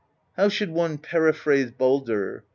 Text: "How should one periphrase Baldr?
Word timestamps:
"How 0.35 0.49
should 0.49 0.71
one 0.71 0.97
periphrase 0.97 1.75
Baldr? 1.77 2.41